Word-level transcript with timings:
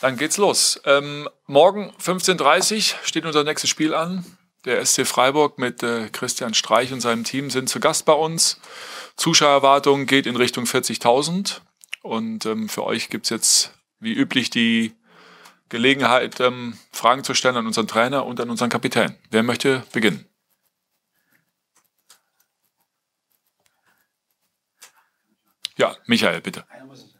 Dann 0.00 0.16
geht's 0.16 0.38
los. 0.38 0.80
Ähm, 0.86 1.28
morgen 1.46 1.92
15.30 2.02 2.94
Uhr 2.94 2.98
steht 3.04 3.26
unser 3.26 3.44
nächstes 3.44 3.68
Spiel 3.68 3.94
an. 3.94 4.24
Der 4.64 4.84
SC 4.84 5.06
Freiburg 5.06 5.58
mit 5.58 5.82
äh, 5.82 6.08
Christian 6.10 6.54
Streich 6.54 6.92
und 6.92 7.00
seinem 7.00 7.24
Team 7.24 7.50
sind 7.50 7.68
zu 7.68 7.80
Gast 7.80 8.06
bei 8.06 8.12
uns. 8.12 8.60
Zuschauererwartung 9.16 10.06
geht 10.06 10.26
in 10.26 10.36
Richtung 10.36 10.64
40.000. 10.64 11.60
Und 12.02 12.46
ähm, 12.46 12.68
für 12.70 12.84
euch 12.84 13.10
gibt's 13.10 13.28
jetzt 13.28 13.74
wie 13.98 14.12
üblich 14.12 14.48
die 14.48 14.94
Gelegenheit, 15.68 16.40
ähm, 16.40 16.78
Fragen 16.92 17.22
zu 17.22 17.34
stellen 17.34 17.56
an 17.56 17.66
unseren 17.66 17.86
Trainer 17.86 18.24
und 18.24 18.40
an 18.40 18.48
unseren 18.48 18.70
Kapitän. 18.70 19.16
Wer 19.30 19.42
möchte 19.42 19.84
beginnen? 19.92 20.26
Ja, 25.76 25.96
Michael, 26.06 26.40
bitte. 26.40 26.64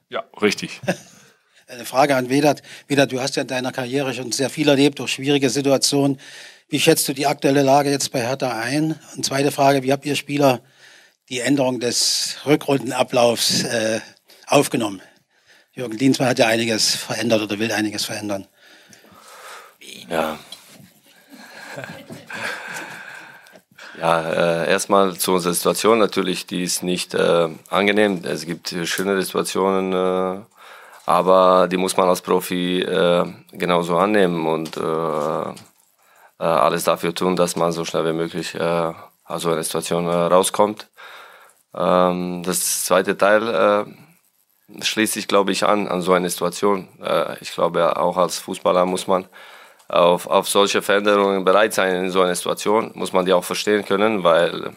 Ja, 0.09 0.25
richtig. 0.41 0.81
Eine 1.71 1.84
Frage 1.84 2.16
an 2.16 2.29
Vedat. 2.29 2.62
Vedat, 2.89 3.12
du 3.12 3.21
hast 3.21 3.37
ja 3.37 3.43
in 3.43 3.48
deiner 3.48 3.70
Karriere 3.70 4.12
schon 4.12 4.33
sehr 4.33 4.51
viel 4.51 4.69
erlebt 4.69 4.98
durch 4.98 5.12
schwierige 5.12 5.51
Situationen. 5.51 6.19
Wie 6.69 6.80
schätzt 6.80 7.06
du 7.06 7.12
die 7.12 7.29
aktuelle 7.29 7.62
Lage 7.62 7.91
jetzt 7.91 8.10
bei 8.10 8.20
Hertha 8.23 8.59
ein? 8.59 8.98
Und 9.15 9.24
zweite 9.24 9.52
Frage, 9.52 9.84
wie 9.84 9.93
habt 9.93 10.05
ihr 10.05 10.16
Spieler 10.16 10.62
die 11.29 11.38
Änderung 11.38 11.79
des 11.79 12.38
Rückrundenablaufs 12.45 13.62
äh, 13.62 14.01
aufgenommen? 14.48 15.01
Jürgen 15.73 15.96
Dienstmann 15.96 16.30
hat 16.30 16.41
ja 16.41 16.48
einiges 16.48 16.96
verändert 16.96 17.43
oder 17.43 17.60
will 17.60 17.71
einiges 17.71 18.05
verändern. 18.05 18.48
Ja. 20.09 20.41
Ja, 24.01 24.62
äh, 24.65 24.71
erstmal 24.71 25.16
zu 25.16 25.34
unserer 25.34 25.55
Situation 25.55 25.98
natürlich, 25.98 26.46
die 26.46 26.65
ist 26.65 26.82
nicht 26.82 27.15
äh, 27.15 27.48
angenehm. 27.68 28.23
Es 28.24 28.46
gibt 28.46 28.74
schönere 28.84 29.23
Situationen, 29.23 29.93
äh, 29.93 30.41
aber 31.10 31.66
die 31.66 31.77
muss 31.77 31.96
man 31.96 32.09
als 32.09 32.23
Profi 32.23 32.82
äh, 32.82 33.24
genauso 33.51 33.98
annehmen 33.98 34.46
und 34.46 34.77
äh, 34.77 34.80
äh, 34.80 35.55
alles 36.38 36.85
dafür 36.85 37.12
tun, 37.12 37.35
dass 37.35 37.57
man 37.57 37.73
so 37.73 37.85
schnell 37.85 38.07
wie 38.07 38.12
möglich 38.12 38.54
äh, 38.54 38.93
aus 39.24 39.43
so 39.43 39.51
einer 39.51 39.65
Situation 39.65 40.07
äh, 40.07 40.15
rauskommt. 40.15 40.88
Ähm, 41.74 42.45
das 42.45 42.85
zweite 42.85 43.18
Teil 43.18 43.43
äh, 43.48 44.85
schließt 44.85 45.15
sich, 45.15 45.26
glaube 45.26 45.51
ich, 45.51 45.65
an, 45.65 45.88
an 45.88 46.01
so 46.01 46.12
eine 46.12 46.30
Situation. 46.30 46.87
Ich 47.40 47.51
glaube, 47.54 47.96
auch 47.96 48.16
als 48.16 48.38
Fußballer 48.38 48.87
muss 48.87 49.09
man 49.09 49.26
auf, 49.88 50.29
auf 50.29 50.48
solche 50.48 50.80
Veränderungen 50.80 51.45
bereit 51.45 51.74
sein 51.74 51.96
in 52.04 52.10
so 52.10 52.23
einer 52.23 52.37
Situation, 52.37 52.92
muss 52.95 53.13
man 53.13 53.24
die 53.24 53.32
auch 53.32 53.42
verstehen 53.42 53.85
können, 53.85 54.23
weil 54.23 54.73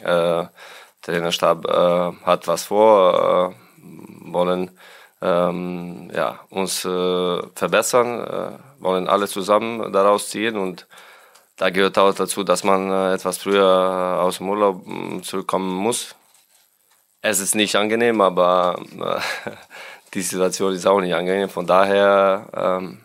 der 0.00 0.50
Trainerstab 1.02 1.68
hat 2.24 2.48
was 2.48 2.64
vor, 2.64 3.54
wollen 4.22 4.70
ähm, 5.24 6.10
ja, 6.14 6.40
uns 6.50 6.84
äh, 6.84 7.42
verbessern, 7.54 8.20
äh, 8.20 8.82
wollen 8.82 9.08
alle 9.08 9.26
zusammen 9.26 9.90
daraus 9.90 10.28
ziehen 10.28 10.56
und 10.58 10.86
da 11.56 11.70
gehört 11.70 11.96
auch 11.98 12.14
dazu, 12.14 12.44
dass 12.44 12.62
man 12.62 12.90
äh, 12.90 13.14
etwas 13.14 13.38
früher 13.38 14.18
aus 14.20 14.38
dem 14.38 14.50
Urlaub 14.50 14.86
mm, 14.86 15.22
zurückkommen 15.22 15.72
muss. 15.72 16.14
Es 17.22 17.40
ist 17.40 17.54
nicht 17.54 17.76
angenehm, 17.76 18.20
aber 18.20 18.78
äh, 19.00 19.50
die 20.14 20.20
Situation 20.20 20.74
ist 20.74 20.86
auch 20.86 21.00
nicht 21.00 21.14
angenehm. 21.14 21.48
Von 21.48 21.66
daher 21.66 22.46
ähm, 22.54 23.00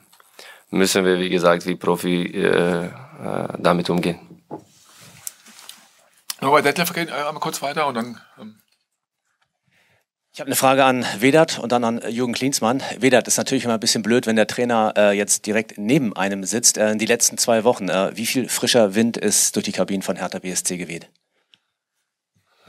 müssen 0.72 1.06
wir, 1.06 1.20
wie 1.20 1.30
gesagt, 1.30 1.66
wie 1.66 1.76
Profi 1.76 2.26
äh, 2.26 2.86
äh, 2.86 2.90
damit 3.58 3.90
umgehen. 3.90 4.20
Norbert 6.42 6.66
Detlef, 6.66 6.94
gehen 6.94 7.10
einmal 7.10 7.36
kurz 7.36 7.62
weiter 7.62 7.88
und 7.88 7.96
dann. 7.96 8.22
Ähm 8.40 8.59
ich 10.40 10.42
habe 10.42 10.48
eine 10.48 10.56
Frage 10.56 10.86
an 10.86 11.06
Vedat 11.20 11.60
und 11.60 11.74
dann 11.74 11.84
an 11.84 12.02
Jürgen 12.08 12.32
Klinsmann. 12.32 12.82
Vedat 12.98 13.28
ist 13.28 13.36
natürlich 13.36 13.66
immer 13.66 13.74
ein 13.74 13.80
bisschen 13.82 14.04
blöd, 14.04 14.26
wenn 14.26 14.38
der 14.38 14.48
Trainer 14.48 14.94
äh, 14.96 15.12
jetzt 15.12 15.46
direkt 15.46 15.78
neben 15.78 16.16
einem 16.16 16.46
sitzt. 16.46 16.78
Äh, 16.78 16.92
in 16.92 16.98
die 16.98 17.08
letzten 17.08 17.38
zwei 17.38 17.66
Wochen, 17.66 17.90
äh, 17.90 18.12
wie 18.16 18.26
viel 18.26 18.48
frischer 18.48 18.96
Wind 18.96 19.18
ist 19.18 19.58
durch 19.58 19.66
die 19.66 19.74
Kabinen 19.74 20.02
von 20.02 20.16
Hertha 20.16 20.40
BSC 20.40 20.78
geweht? 20.78 21.10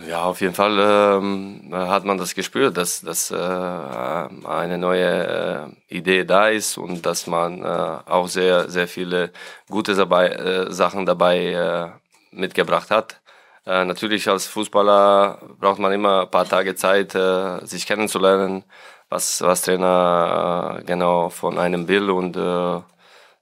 Ja, 0.05 0.25
auf 0.25 0.41
jeden 0.41 0.55
Fall 0.55 0.81
ähm, 0.81 1.71
hat 1.73 2.05
man 2.05 2.19
das 2.19 2.35
gespürt, 2.35 2.77
dass, 2.77 3.03
dass 3.03 3.31
äh, 3.31 3.37
eine 3.37 4.77
neue 4.77 5.71
äh, 5.89 5.97
Idee 5.97 6.25
da 6.25 6.49
ist 6.49 6.77
und 6.77 7.07
dass 7.07 7.29
man 7.29 7.63
äh, 7.63 7.65
auch 7.65 8.27
sehr, 8.27 8.69
sehr 8.69 8.89
viele 8.89 9.31
gute 9.69 9.95
dabei, 9.95 10.31
äh, 10.31 10.73
Sachen 10.73 11.07
dabei 11.07 11.53
äh, 11.53 11.87
mitgebracht 12.33 12.91
hat. 12.91 13.21
Äh, 13.67 13.85
natürlich 13.85 14.29
als 14.29 14.47
Fußballer 14.47 15.39
braucht 15.59 15.79
man 15.79 15.93
immer 15.93 16.23
ein 16.23 16.31
paar 16.31 16.49
Tage 16.49 16.75
Zeit, 16.75 17.15
äh, 17.15 17.65
sich 17.67 17.87
kennenzulernen, 17.87 18.65
was, 19.09 19.43
was 19.43 19.63
Trainer 19.63 20.79
äh, 20.81 20.85
genau 20.85 21.29
von 21.31 21.59
einem 21.59 21.87
will 21.89 22.11
und 22.11 22.37
äh, 22.37 22.81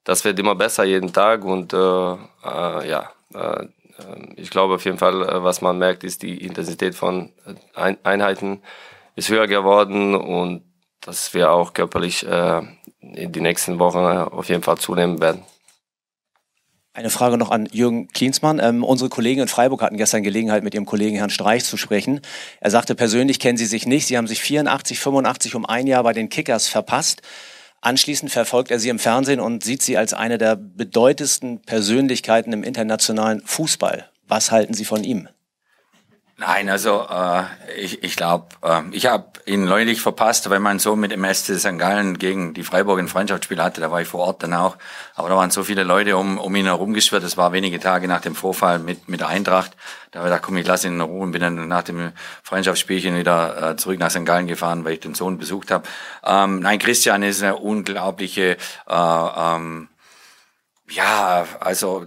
das 0.05 0.25
wird 0.25 0.39
immer 0.39 0.55
besser 0.55 0.85
jeden 0.85 1.13
Tag 1.13 1.45
und 1.45 1.73
äh, 1.73 1.77
äh, 1.77 2.89
ja, 2.89 3.11
äh, 3.35 3.67
ich 4.37 4.51
glaube 4.51 4.75
auf 4.75 4.85
jeden 4.85 4.99
Fall, 4.99 5.43
was 5.43 5.61
man 5.61 5.79
merkt, 5.79 6.05
ist 6.05 6.23
die 6.23 6.45
Intensität 6.45 6.95
von 6.95 7.33
äh, 7.75 7.97
Einheiten 8.05 8.63
ist 9.17 9.29
höher 9.29 9.49
geworden 9.49 10.15
und 10.15 10.63
dass 11.01 11.35
wir 11.35 11.51
auch 11.51 11.75
körperlich 11.75 12.27
äh, 12.27 12.63
in 13.01 13.33
die 13.33 13.41
nächsten 13.41 13.79
Wochen 13.79 13.99
auf 13.99 14.49
jeden 14.49 14.63
Fall 14.63 14.79
zunehmen 14.79 15.21
werden. 15.21 15.43
Eine 16.99 17.11
Frage 17.11 17.39
noch 17.39 17.53
an 17.53 17.69
Jürgen 17.71 18.09
Klinsmann. 18.09 18.59
Ähm, 18.61 18.83
unsere 18.83 19.09
Kollegen 19.09 19.43
in 19.43 19.47
Freiburg 19.47 19.83
hatten 19.83 19.97
gestern 19.97 20.25
Gelegenheit, 20.25 20.65
mit 20.65 20.75
ihrem 20.75 20.85
Kollegen 20.85 21.17
Herrn 21.17 21.31
Streich 21.31 21.65
zu 21.65 21.77
sprechen. 21.77 22.23
Er 22.59 22.73
sagte, 22.73 22.97
persönlich 22.97 23.39
kennen 23.39 23.57
sie 23.57 23.67
sich 23.67 23.87
nicht. 23.87 24.09
Sie 24.09 24.17
haben 24.17 24.27
sich 24.27 24.41
84, 24.41 24.99
85 24.99 25.55
um 25.55 25.65
ein 25.65 25.87
Jahr 25.87 26.03
bei 26.03 26.13
den 26.13 26.29
Kickers 26.29 26.67
verpasst. 26.67 27.23
Anschließend 27.83 28.33
verfolgt 28.33 28.73
er 28.73 28.81
sie 28.81 28.89
im 28.89 28.99
Fernsehen 28.99 29.39
und 29.39 29.63
sieht 29.63 29.81
sie 29.81 29.97
als 29.97 30.13
eine 30.13 30.39
der 30.39 30.57
bedeutendsten 30.57 31.63
Persönlichkeiten 31.63 32.53
im 32.53 32.65
internationalen 32.65 33.43
Fußball. 33.43 34.11
Was 34.27 34.51
halten 34.51 34.75
Sie 34.75 34.85
von 34.85 35.05
ihm? 35.05 35.29
Nein, 36.41 36.69
also 36.69 37.05
äh, 37.11 37.43
ich, 37.77 38.05
ich 38.05 38.15
glaube, 38.15 38.47
äh, 38.63 38.83
ich 38.93 39.07
habe 39.07 39.27
ihn 39.45 39.65
neulich 39.65 40.01
verpasst, 40.01 40.49
weil 40.49 40.61
mein 40.61 40.79
Sohn 40.79 41.01
mit 41.01 41.11
dem 41.11 41.25
SC 41.25 41.59
St. 41.59 41.79
Gallen 41.79 42.17
gegen 42.17 42.55
die 42.55 42.63
Freiburg 42.63 43.01
ein 43.01 43.09
Freundschaftsspiel 43.09 43.61
hatte. 43.61 43.81
Da 43.81 43.91
war 43.91 44.01
ich 44.01 44.07
vor 44.07 44.21
Ort 44.21 44.45
dann 44.45 44.55
auch. 44.55 44.77
Aber 45.17 45.29
da 45.29 45.35
waren 45.35 45.51
so 45.51 45.65
viele 45.65 45.83
Leute 45.83 46.17
um, 46.17 46.39
um 46.39 46.55
ihn 46.55 46.67
herum 46.67 46.95
geschwirrt. 46.95 47.25
Das 47.25 47.37
war 47.37 47.53
wenige 47.53 47.81
Tage 47.81 48.07
nach 48.07 48.21
dem 48.21 48.37
Vorfall 48.37 48.79
mit, 48.79 49.09
mit 49.09 49.19
der 49.19 49.27
Eintracht. 49.27 49.73
Da 50.13 50.21
habe 50.21 50.29
ich 50.29 50.33
gedacht, 50.33 50.47
komm, 50.47 50.57
ich 50.59 50.67
lasse 50.67 50.87
ihn 50.87 50.95
in 50.95 51.01
Ruhe 51.01 51.25
und 51.25 51.33
bin 51.33 51.41
dann 51.41 51.67
nach 51.67 51.83
dem 51.83 52.13
Freundschaftsspielchen 52.45 53.17
wieder 53.17 53.73
äh, 53.73 53.77
zurück 53.77 53.99
nach 53.99 54.13
St. 54.13 54.25
Gallen 54.25 54.47
gefahren, 54.47 54.85
weil 54.85 54.93
ich 54.93 55.01
den 55.01 55.17
Sohn 55.17 55.39
besucht 55.39 55.73
habe. 55.73 55.89
Ähm, 56.25 56.61
nein, 56.61 56.79
Christian 56.79 57.25
ist 57.25 57.43
eine 57.43 57.57
unglaubliche, 57.57 58.59
äh, 58.89 58.95
ähm, 58.95 59.89
ja, 60.89 61.47
also 61.59 62.07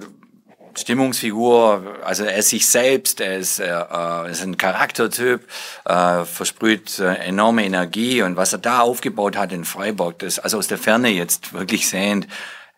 Stimmungsfigur, 0.76 1.98
also 2.04 2.24
er 2.24 2.38
ist 2.38 2.50
sich 2.50 2.68
selbst, 2.68 3.22
er 3.22 3.38
ist, 3.38 3.60
äh, 3.60 3.68
äh, 3.68 4.32
ist 4.32 4.42
ein 4.42 4.58
Charaktertyp, 4.58 5.42
äh, 5.86 6.26
versprüht 6.26 7.00
äh, 7.00 7.16
enorme 7.16 7.66
Energie 7.66 8.22
und 8.22 8.38
was 8.38 8.54
er 8.54 8.60
da 8.60 8.80
aufgebaut 8.80 9.38
hat 9.38 9.52
in 9.52 9.66
Freiburg, 9.66 10.20
das 10.20 10.40
also 10.40 10.58
aus 10.58 10.68
der 10.68 10.78
Ferne 10.78 11.10
jetzt 11.10 11.54
wirklich 11.54 11.88
sehend, 11.90 12.28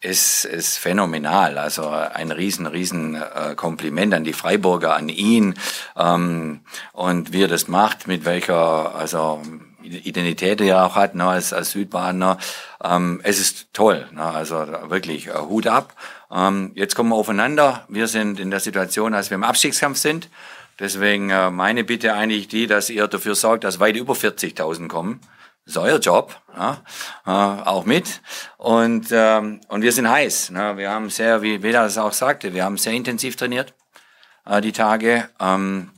ist, 0.03 0.45
ist 0.45 0.77
phänomenal. 0.77 1.57
Also 1.57 1.87
ein 1.87 2.31
riesen, 2.31 2.67
riesen 2.67 3.15
äh, 3.15 3.55
Kompliment 3.55 4.13
an 4.13 4.23
die 4.23 4.33
Freiburger, 4.33 4.95
an 4.95 5.09
ihn 5.09 5.55
ähm, 5.97 6.61
und 6.91 7.31
wie 7.31 7.43
er 7.43 7.47
das 7.47 7.67
macht, 7.67 8.07
mit 8.07 8.25
welcher 8.25 8.95
also 8.95 9.41
Identität 9.83 10.61
er 10.61 10.85
auch 10.85 10.95
hat, 10.95 11.15
ne, 11.15 11.25
als, 11.25 11.53
als 11.53 11.71
Südbadener. 11.71 12.37
Ähm, 12.83 13.21
es 13.23 13.39
ist 13.39 13.73
toll, 13.73 14.07
ne, 14.11 14.23
also 14.23 14.65
wirklich 14.87 15.27
äh, 15.27 15.37
Hut 15.37 15.67
ab. 15.67 15.93
Ähm, 16.33 16.71
jetzt 16.75 16.95
kommen 16.95 17.09
wir 17.09 17.15
aufeinander. 17.15 17.85
Wir 17.89 18.07
sind 18.07 18.39
in 18.39 18.49
der 18.49 18.59
Situation, 18.59 19.11
dass 19.11 19.29
wir 19.29 19.35
im 19.35 19.43
Abstiegskampf 19.43 19.97
sind. 19.97 20.29
Deswegen 20.79 21.29
äh, 21.29 21.51
meine 21.51 21.83
Bitte 21.83 22.13
eigentlich 22.13 22.47
die, 22.47 22.65
dass 22.65 22.89
ihr 22.89 23.07
dafür 23.07 23.35
sorgt, 23.35 23.63
dass 23.63 23.79
weit 23.79 23.95
über 23.95 24.13
40.000 24.13 24.87
kommen. 24.87 25.21
Das 25.65 25.75
ist 25.75 25.81
euer 25.81 25.99
Job, 25.99 26.35
ja, 26.57 26.81
äh, 27.25 27.29
auch 27.29 27.85
mit. 27.85 28.21
Und, 28.57 29.07
ähm, 29.11 29.61
und 29.67 29.81
wir 29.81 29.91
sind 29.91 30.09
heiß. 30.09 30.49
Ne? 30.49 30.75
Wir 30.75 30.89
haben 30.89 31.09
sehr, 31.09 31.41
wie 31.41 31.63
Veda 31.63 31.83
das 31.83 31.97
auch 31.97 32.11
sagte, 32.11 32.53
wir 32.53 32.65
haben 32.65 32.77
sehr 32.77 32.93
intensiv 32.93 33.35
trainiert 33.35 33.73
äh, 34.45 34.59
die 34.59 34.73
Tage. 34.73 35.29
Ähm, 35.39 35.91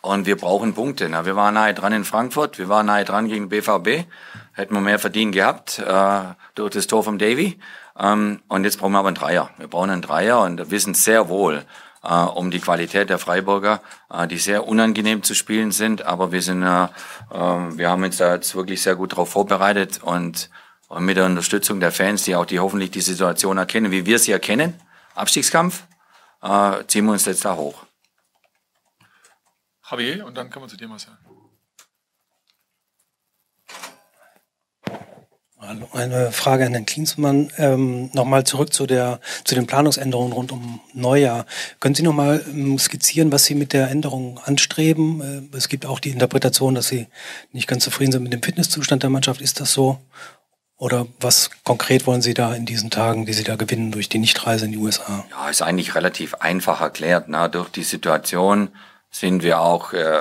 und 0.00 0.26
wir 0.26 0.36
brauchen 0.36 0.74
Punkte. 0.74 1.08
Ne? 1.08 1.24
Wir 1.24 1.36
waren 1.36 1.54
nahe 1.54 1.74
dran 1.74 1.92
in 1.92 2.04
Frankfurt, 2.04 2.58
wir 2.58 2.68
waren 2.68 2.86
nahe 2.86 3.04
dran 3.04 3.28
gegen 3.28 3.48
BVB. 3.48 4.06
Hätten 4.52 4.74
wir 4.74 4.80
mehr 4.80 4.98
verdient 4.98 5.34
gehabt 5.34 5.78
äh, 5.78 6.20
durch 6.54 6.72
das 6.72 6.86
Tor 6.86 7.04
vom 7.04 7.18
Davy. 7.18 7.58
Ähm, 7.98 8.42
und 8.48 8.64
jetzt 8.64 8.78
brauchen 8.78 8.92
wir 8.92 8.98
aber 8.98 9.08
einen 9.08 9.16
Dreier. 9.16 9.50
Wir 9.58 9.68
brauchen 9.68 9.90
einen 9.90 10.02
Dreier 10.02 10.40
und 10.42 10.70
wissen 10.70 10.94
sehr 10.94 11.28
wohl 11.28 11.64
äh, 12.04 12.12
um 12.12 12.50
die 12.50 12.60
Qualität 12.60 13.10
der 13.10 13.18
Freiburger, 13.18 13.80
äh, 14.10 14.26
die 14.26 14.38
sehr 14.38 14.68
unangenehm 14.68 15.22
zu 15.22 15.34
spielen 15.34 15.72
sind. 15.72 16.02
Aber 16.02 16.32
wir 16.32 16.42
sind, 16.42 16.62
äh, 16.62 16.84
äh, 16.84 16.88
wir 17.30 17.90
haben 17.90 18.04
uns 18.04 18.18
da 18.18 18.34
jetzt 18.34 18.54
wirklich 18.54 18.82
sehr 18.82 18.96
gut 18.96 19.12
darauf 19.12 19.30
vorbereitet 19.30 20.02
und, 20.02 20.50
und 20.88 21.04
mit 21.04 21.16
der 21.16 21.26
Unterstützung 21.26 21.80
der 21.80 21.92
Fans, 21.92 22.24
die 22.24 22.36
auch 22.36 22.46
die 22.46 22.60
hoffentlich 22.60 22.90
die 22.90 23.00
Situation 23.00 23.58
erkennen, 23.58 23.90
wie 23.90 24.06
wir 24.06 24.18
sie 24.18 24.32
erkennen, 24.32 24.74
Abstiegskampf, 25.14 25.84
ziehen 26.88 27.06
wir 27.06 27.12
uns 27.12 27.24
jetzt 27.24 27.44
da 27.44 27.56
hoch. 27.56 27.86
Javier, 29.90 30.26
und 30.26 30.36
dann 30.36 30.50
kommen 30.50 30.66
wir 30.66 30.68
zu 30.68 30.76
dir, 30.76 30.88
Marcel. 30.88 31.16
Eine 35.92 36.30
Frage 36.32 36.66
an 36.66 36.72
Herrn 36.72 36.86
Klinsmann. 36.86 37.50
Ähm, 37.56 38.10
nochmal 38.12 38.44
zurück 38.44 38.72
zu, 38.72 38.86
der, 38.86 39.20
zu 39.44 39.54
den 39.54 39.66
Planungsänderungen 39.66 40.32
rund 40.32 40.52
um 40.52 40.80
Neujahr. 40.92 41.46
Können 41.80 41.94
Sie 41.94 42.02
nochmal 42.02 42.44
ähm, 42.48 42.78
skizzieren, 42.78 43.32
was 43.32 43.44
Sie 43.44 43.54
mit 43.54 43.72
der 43.72 43.90
Änderung 43.90 44.38
anstreben? 44.44 45.48
Äh, 45.52 45.56
es 45.56 45.68
gibt 45.68 45.86
auch 45.86 46.00
die 46.00 46.10
Interpretation, 46.10 46.74
dass 46.74 46.88
Sie 46.88 47.06
nicht 47.52 47.66
ganz 47.66 47.84
zufrieden 47.84 48.12
sind 48.12 48.22
mit 48.24 48.32
dem 48.32 48.42
Fitnesszustand 48.42 49.02
der 49.02 49.10
Mannschaft. 49.10 49.40
Ist 49.40 49.60
das 49.60 49.72
so? 49.72 49.98
Oder 50.76 51.06
was 51.20 51.50
konkret 51.62 52.06
wollen 52.06 52.20
Sie 52.20 52.34
da 52.34 52.54
in 52.54 52.66
diesen 52.66 52.90
Tagen, 52.90 53.24
die 53.24 53.32
Sie 53.32 53.44
da 53.44 53.56
gewinnen 53.56 53.92
durch 53.92 54.08
die 54.08 54.18
Nichtreise 54.18 54.66
in 54.66 54.72
die 54.72 54.78
USA? 54.78 55.24
Ja, 55.30 55.48
ist 55.48 55.62
eigentlich 55.62 55.94
relativ 55.94 56.34
einfach 56.34 56.80
erklärt. 56.80 57.26
Na, 57.28 57.48
durch 57.48 57.70
die 57.70 57.84
Situation 57.84 58.70
sind 59.10 59.42
wir 59.44 59.60
auch 59.60 59.92
äh, 59.92 60.20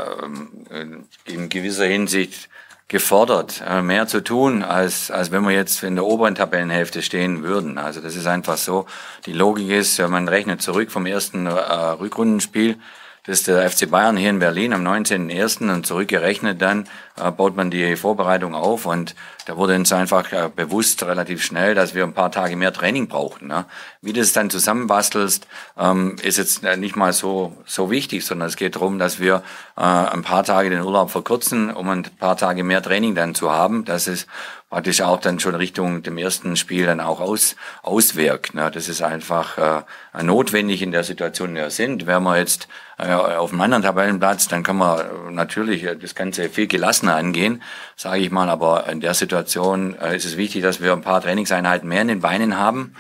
in 1.26 1.50
gewisser 1.50 1.86
Hinsicht 1.86 2.50
gefordert, 2.88 3.64
äh, 3.68 3.82
mehr 3.82 4.08
zu 4.08 4.24
tun, 4.24 4.64
als, 4.64 5.10
als 5.10 5.32
wenn 5.32 5.44
wir 5.44 5.52
jetzt 5.52 5.84
in 5.84 5.96
der 5.96 6.06
oberen 6.06 6.36
Tabellenhälfte 6.36 7.02
stehen 7.02 7.44
würden. 7.44 7.78
Also 7.78 8.02
das 8.02 8.16
ist 8.16 8.28
einfach 8.28 8.58
so. 8.58 8.86
Die 9.26 9.34
Logik 9.34 9.70
ist, 9.70 10.00
man 10.00 10.28
rechnet 10.28 10.62
zurück 10.62 10.92
vom 10.92 11.06
ersten 11.06 11.46
äh, 11.46 11.50
Rückrundenspiel 11.50 12.78
das 13.26 13.40
ist 13.40 13.48
der 13.48 13.70
FC 13.70 13.90
Bayern 13.90 14.18
hier 14.18 14.30
in 14.30 14.40
Berlin 14.40 14.74
am 14.74 14.86
19.01. 14.86 15.72
und 15.72 15.86
zurückgerechnet 15.86 16.62
dann 16.62 16.90
äh, 17.16 17.32
baut 17.32 17.56
man 17.56 17.72
die 17.72 17.96
Vorbereitung 17.96 18.54
auf 18.54 18.86
und 18.86 19.16
da 19.46 19.56
wurde 19.56 19.76
uns 19.76 19.94
einfach 19.94 20.32
äh, 20.32 20.50
bewusst 20.54 21.04
relativ 21.04 21.44
schnell, 21.44 21.76
dass 21.76 21.96
wir 21.96 22.04
ein 22.04 22.14
paar 22.14 22.32
Tage 22.32 22.56
mehr 22.56 22.74
Training 22.74 23.08
brauchten. 23.08 23.48
Ne? 23.48 23.66
Wie 24.02 24.14
du 24.14 24.20
es 24.20 24.34
dann 24.34 24.50
zusammenbastelst, 24.50 25.48
ähm, 25.78 26.18
ist 26.22 26.38
jetzt 26.38 26.64
äh, 26.64 26.76
nicht 26.76 26.96
mal 26.96 27.14
so, 27.14 27.56
so 27.66 27.90
wichtig, 27.92 28.26
sondern 28.26 28.48
es 28.48 28.58
geht 28.58 28.76
darum, 28.76 29.00
dass 29.00 29.20
wir 29.20 29.44
äh, 29.78 29.82
ein 29.82 30.24
paar 30.24 30.44
Tage 30.44 30.70
den 30.70 30.82
Urlaub 30.82 31.10
verkürzen, 31.10 31.74
um 31.74 31.90
ein 31.90 32.04
paar 32.04 32.36
Tage 32.36 32.64
mehr 32.64 32.82
Training 32.82 33.16
dann 33.16 33.36
zu 33.36 33.52
haben. 33.52 33.86
Das 33.86 34.08
ist 34.08 34.28
praktisch 34.74 35.02
auch 35.02 35.20
dann 35.20 35.40
schon 35.40 35.54
Richtung 35.54 36.02
dem 36.02 36.18
ersten 36.18 36.56
Spiel 36.56 36.88
dann 36.88 37.00
auch 37.00 37.20
aus, 37.20 37.56
auswirkt. 37.84 38.56
Ne? 38.56 38.72
Das 38.72 38.90
ist 38.90 39.04
einfach 39.04 39.86
äh, 40.16 40.24
notwendig 40.24 40.82
in 40.82 40.92
der 40.92 41.04
Situation, 41.04 41.50
in 41.50 41.56
der 41.56 41.66
wir 41.66 41.70
sind. 41.70 42.08
Wenn 42.08 42.24
wir 42.24 42.40
jetzt 42.40 42.68
äh, 42.98 43.14
auf 43.14 43.52
einem 43.52 43.62
anderen 43.62 43.84
Tabellenplatz, 43.84 44.48
dann 44.48 44.64
kann 44.64 44.78
man 44.78 45.00
äh, 45.00 45.32
natürlich 45.32 45.84
äh, 45.84 45.96
das 45.96 46.16
Ganze 46.16 46.50
viel 46.50 46.66
gelassener 46.66 47.16
angehen, 47.16 47.62
sage 47.96 48.22
ich 48.22 48.32
mal. 48.32 48.50
Aber 48.50 48.90
in 48.90 49.00
der 49.00 49.14
Situation 49.14 49.96
äh, 50.00 50.16
ist 50.16 50.26
es 50.26 50.38
wichtig, 50.38 50.64
dass 50.64 50.82
wir 50.82 50.92
ein 50.94 51.04
paar 51.04 51.22
Trainingseinheiten 51.22 51.88
mehr 51.88 52.02
in 52.02 52.08
den 52.08 52.22
Beinen 52.22 52.58
haben 52.58 52.96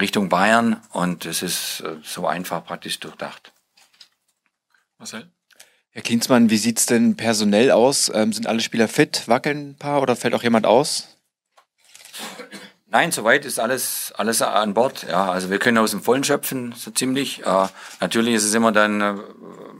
Richtung 0.00 0.28
Bayern 0.28 0.82
und 0.90 1.24
es 1.24 1.42
ist 1.42 1.84
äh, 1.86 1.98
so 2.02 2.26
einfach 2.26 2.64
praktisch 2.64 2.98
durchdacht. 2.98 3.52
Marcel? 4.98 5.30
Herr 5.92 6.02
Klinsmann, 6.02 6.50
wie 6.50 6.56
sieht's 6.56 6.86
denn 6.86 7.16
personell 7.16 7.70
aus? 7.70 8.10
Ähm, 8.12 8.32
sind 8.32 8.48
alle 8.48 8.60
Spieler 8.60 8.88
fit? 8.88 9.28
Wackeln 9.28 9.70
ein 9.70 9.76
paar 9.76 10.02
oder 10.02 10.16
fällt 10.16 10.34
auch 10.34 10.42
jemand 10.42 10.66
aus? 10.66 11.11
Nein, 12.92 13.10
soweit 13.10 13.46
ist 13.46 13.58
alles, 13.58 14.12
alles 14.18 14.42
an 14.42 14.74
Bord. 14.74 15.06
Ja, 15.08 15.32
also 15.32 15.48
wir 15.48 15.58
können 15.58 15.78
aus 15.78 15.92
dem 15.92 16.02
Vollen 16.02 16.24
schöpfen, 16.24 16.74
so 16.76 16.90
ziemlich. 16.90 17.40
Äh, 17.46 17.68
natürlich 18.00 18.34
ist 18.34 18.44
es 18.44 18.52
immer 18.52 18.70
dann 18.70 19.00
äh, 19.00 19.14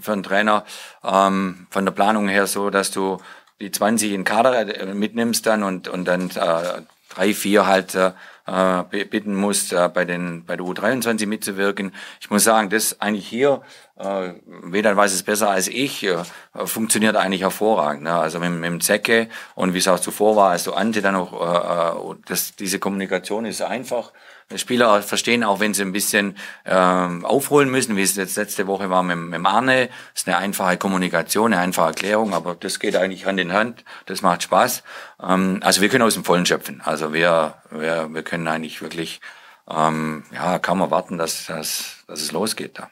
für 0.00 0.14
einen 0.14 0.22
Trainer 0.22 0.64
ähm, 1.04 1.66
von 1.68 1.84
der 1.84 1.92
Planung 1.92 2.28
her 2.28 2.46
so, 2.46 2.70
dass 2.70 2.90
du 2.90 3.18
die 3.60 3.70
20 3.70 4.12
in 4.12 4.24
Kader 4.24 4.60
äh, 4.60 4.94
mitnimmst 4.94 5.44
dann 5.44 5.62
und, 5.62 5.88
und 5.88 6.06
dann 6.06 6.30
äh, 6.30 6.80
drei, 7.10 7.34
vier 7.34 7.66
halt 7.66 7.94
äh, 7.94 8.12
äh, 8.52 9.04
bitten 9.04 9.34
musst, 9.34 9.72
äh, 9.72 9.88
bei, 9.88 10.04
den, 10.04 10.44
bei 10.44 10.56
der 10.56 10.66
U23 10.66 11.26
mitzuwirken. 11.26 11.92
Ich 12.20 12.30
muss 12.30 12.44
sagen, 12.44 12.68
das 12.68 13.00
eigentlich 13.00 13.26
hier, 13.26 13.62
äh, 13.98 14.34
Vedan 14.46 14.96
weiß 14.96 15.14
es 15.14 15.22
besser 15.22 15.50
als 15.50 15.68
ich, 15.68 16.04
äh, 16.04 16.16
funktioniert 16.64 17.16
eigentlich 17.16 17.42
hervorragend. 17.42 18.02
Ne? 18.02 18.12
Also 18.12 18.38
mit, 18.38 18.50
mit 18.50 18.64
dem 18.64 18.80
Zecke 18.80 19.28
und 19.54 19.74
wie 19.74 19.78
es 19.78 19.88
auch 19.88 20.00
zuvor 20.00 20.36
war, 20.36 20.50
als 20.50 20.64
du 20.64 20.74
Ante 20.74 21.00
dann 21.00 21.16
auch, 21.16 21.32
äh, 21.32 22.12
äh 22.12 22.16
das, 22.26 22.54
diese 22.56 22.78
Kommunikation 22.78 23.46
ist 23.46 23.62
einfach. 23.62 24.12
Spieler 24.58 25.02
verstehen, 25.02 25.44
auch 25.44 25.60
wenn 25.60 25.74
sie 25.74 25.82
ein 25.82 25.92
bisschen 25.92 26.36
ähm, 26.64 27.24
aufholen 27.24 27.70
müssen, 27.70 27.96
wie 27.96 28.02
es 28.02 28.16
jetzt 28.16 28.36
letzte 28.36 28.66
Woche 28.66 28.90
war 28.90 29.02
mit, 29.02 29.16
mit 29.16 29.46
Arne. 29.46 29.88
Das 30.12 30.22
ist 30.22 30.28
eine 30.28 30.36
einfache 30.36 30.76
Kommunikation, 30.76 31.52
eine 31.52 31.62
einfache 31.62 31.88
Erklärung, 31.88 32.34
aber 32.34 32.54
das 32.54 32.78
geht 32.78 32.96
eigentlich 32.96 33.26
Hand 33.26 33.40
in 33.40 33.52
Hand. 33.52 33.84
Das 34.06 34.22
macht 34.22 34.42
Spaß. 34.42 34.82
Ähm, 35.22 35.60
also 35.62 35.80
wir 35.80 35.88
können 35.88 36.04
aus 36.04 36.14
dem 36.14 36.24
Vollen 36.24 36.46
schöpfen. 36.46 36.82
Also 36.84 37.12
wir, 37.12 37.54
wir, 37.70 38.08
wir 38.12 38.22
können 38.22 38.41
eigentlich 38.48 38.82
wirklich, 38.82 39.20
ähm, 39.68 40.24
ja, 40.32 40.58
kaum 40.58 40.80
erwarten, 40.80 41.18
dass, 41.18 41.46
dass, 41.46 42.04
dass 42.06 42.20
es 42.20 42.32
losgeht 42.32 42.78
da. 42.78 42.90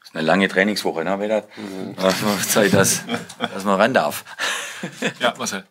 Das 0.00 0.10
ist 0.10 0.16
eine 0.16 0.26
lange 0.26 0.48
Trainingswoche, 0.48 1.04
ne, 1.04 1.18
Vedat? 1.18 1.48
Mhm. 1.56 1.96
Zeit, 2.48 2.72
dass, 2.72 3.04
dass 3.38 3.64
man 3.64 3.80
ran 3.80 3.94
darf. 3.94 4.24
Ja, 5.20 5.34
Marcel. 5.38 5.64